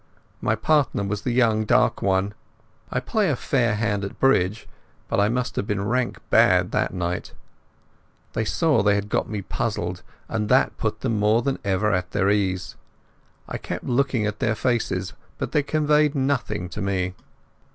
My 0.41 0.55
partner 0.55 1.03
was 1.03 1.21
the 1.21 1.31
young 1.31 1.63
dark 1.63 2.01
one. 2.01 2.33
I 2.89 2.99
play 2.99 3.29
a 3.29 3.35
fair 3.35 3.75
hand 3.75 4.03
at 4.03 4.19
bridge, 4.19 4.67
but 5.07 5.19
I 5.19 5.29
must 5.29 5.55
have 5.57 5.67
been 5.67 5.85
rank 5.85 6.17
bad 6.31 6.71
that 6.71 6.91
night. 6.91 7.33
They 8.33 8.43
saw 8.43 8.77
that 8.77 8.89
they 8.89 8.95
had 8.95 9.09
got 9.09 9.29
me 9.29 9.43
puzzled, 9.43 10.01
and 10.27 10.49
that 10.49 10.75
put 10.79 11.01
them 11.01 11.19
more 11.19 11.43
than 11.43 11.59
ever 11.63 11.91
at 11.93 12.13
their 12.13 12.31
ease. 12.31 12.75
I 13.47 13.59
kept 13.59 13.83
looking 13.85 14.25
at 14.25 14.39
their 14.39 14.55
faces, 14.55 15.13
but 15.37 15.51
they 15.51 15.61
conveyed 15.61 16.15
nothing 16.15 16.67
to 16.69 16.81
me. 16.81 17.13